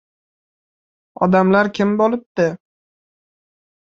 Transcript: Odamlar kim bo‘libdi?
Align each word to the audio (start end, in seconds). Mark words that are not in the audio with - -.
Odamlar 1.25 1.69
kim 1.79 1.91
bo‘libdi? 1.99 2.47